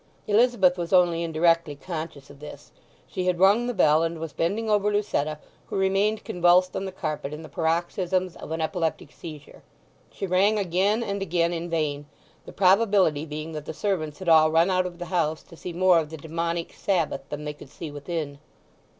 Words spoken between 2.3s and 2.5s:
of